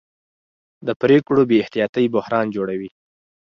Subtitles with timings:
[0.87, 2.89] د پرېکړو بې احتیاطي بحران جوړوي